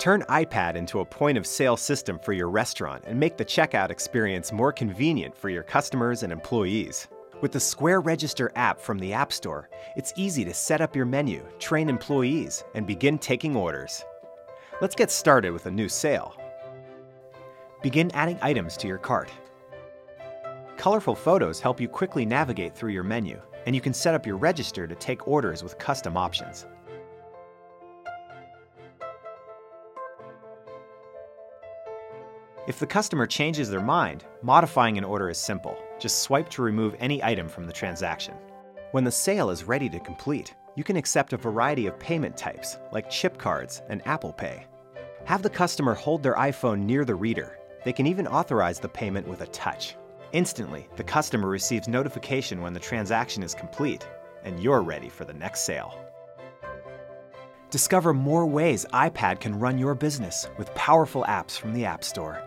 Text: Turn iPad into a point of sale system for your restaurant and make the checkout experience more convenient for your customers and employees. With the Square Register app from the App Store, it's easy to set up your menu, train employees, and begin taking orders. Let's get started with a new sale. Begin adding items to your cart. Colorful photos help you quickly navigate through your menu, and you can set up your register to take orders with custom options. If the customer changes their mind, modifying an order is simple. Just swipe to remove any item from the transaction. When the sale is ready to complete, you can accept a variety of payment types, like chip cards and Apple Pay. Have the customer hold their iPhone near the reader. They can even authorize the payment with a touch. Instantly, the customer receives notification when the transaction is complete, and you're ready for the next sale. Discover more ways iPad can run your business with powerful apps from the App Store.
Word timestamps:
Turn 0.00 0.22
iPad 0.30 0.76
into 0.76 1.00
a 1.00 1.04
point 1.04 1.36
of 1.36 1.46
sale 1.46 1.76
system 1.76 2.18
for 2.18 2.32
your 2.32 2.48
restaurant 2.48 3.04
and 3.06 3.20
make 3.20 3.36
the 3.36 3.44
checkout 3.44 3.90
experience 3.90 4.50
more 4.50 4.72
convenient 4.72 5.36
for 5.36 5.50
your 5.50 5.62
customers 5.62 6.22
and 6.22 6.32
employees. 6.32 7.06
With 7.42 7.52
the 7.52 7.60
Square 7.60 8.00
Register 8.00 8.50
app 8.56 8.80
from 8.80 8.98
the 8.98 9.12
App 9.12 9.30
Store, 9.30 9.68
it's 9.96 10.14
easy 10.16 10.42
to 10.46 10.54
set 10.54 10.80
up 10.80 10.96
your 10.96 11.04
menu, 11.04 11.44
train 11.58 11.90
employees, 11.90 12.64
and 12.74 12.86
begin 12.86 13.18
taking 13.18 13.54
orders. 13.54 14.02
Let's 14.80 14.94
get 14.94 15.10
started 15.10 15.52
with 15.52 15.66
a 15.66 15.70
new 15.70 15.90
sale. 15.90 16.34
Begin 17.82 18.10
adding 18.12 18.38
items 18.40 18.78
to 18.78 18.88
your 18.88 18.96
cart. 18.96 19.30
Colorful 20.78 21.14
photos 21.14 21.60
help 21.60 21.78
you 21.78 21.88
quickly 21.88 22.24
navigate 22.24 22.74
through 22.74 22.92
your 22.92 23.04
menu, 23.04 23.38
and 23.66 23.74
you 23.74 23.82
can 23.82 23.92
set 23.92 24.14
up 24.14 24.24
your 24.24 24.38
register 24.38 24.86
to 24.86 24.94
take 24.94 25.28
orders 25.28 25.62
with 25.62 25.76
custom 25.76 26.16
options. 26.16 26.64
If 32.66 32.78
the 32.78 32.86
customer 32.86 33.26
changes 33.26 33.70
their 33.70 33.80
mind, 33.80 34.24
modifying 34.42 34.98
an 34.98 35.04
order 35.04 35.30
is 35.30 35.38
simple. 35.38 35.78
Just 35.98 36.18
swipe 36.18 36.50
to 36.50 36.62
remove 36.62 36.94
any 37.00 37.24
item 37.24 37.48
from 37.48 37.66
the 37.66 37.72
transaction. 37.72 38.34
When 38.92 39.02
the 39.02 39.10
sale 39.10 39.48
is 39.48 39.64
ready 39.64 39.88
to 39.88 39.98
complete, 39.98 40.54
you 40.76 40.84
can 40.84 40.96
accept 40.96 41.32
a 41.32 41.38
variety 41.38 41.86
of 41.86 41.98
payment 41.98 42.36
types, 42.36 42.78
like 42.92 43.08
chip 43.08 43.38
cards 43.38 43.80
and 43.88 44.06
Apple 44.06 44.32
Pay. 44.32 44.66
Have 45.24 45.42
the 45.42 45.48
customer 45.48 45.94
hold 45.94 46.22
their 46.22 46.34
iPhone 46.34 46.80
near 46.80 47.06
the 47.06 47.14
reader. 47.14 47.58
They 47.84 47.94
can 47.94 48.06
even 48.06 48.26
authorize 48.26 48.78
the 48.78 48.88
payment 48.88 49.26
with 49.26 49.40
a 49.40 49.46
touch. 49.46 49.96
Instantly, 50.32 50.86
the 50.96 51.04
customer 51.04 51.48
receives 51.48 51.88
notification 51.88 52.60
when 52.60 52.74
the 52.74 52.80
transaction 52.80 53.42
is 53.42 53.54
complete, 53.54 54.06
and 54.44 54.60
you're 54.60 54.82
ready 54.82 55.08
for 55.08 55.24
the 55.24 55.32
next 55.32 55.60
sale. 55.60 55.98
Discover 57.70 58.12
more 58.14 58.46
ways 58.46 58.84
iPad 58.92 59.40
can 59.40 59.58
run 59.58 59.78
your 59.78 59.94
business 59.94 60.48
with 60.58 60.74
powerful 60.74 61.24
apps 61.26 61.58
from 61.58 61.72
the 61.72 61.84
App 61.84 62.04
Store. 62.04 62.42